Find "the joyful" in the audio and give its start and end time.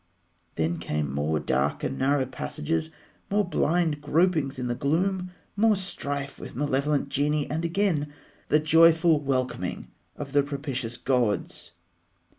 8.47-9.19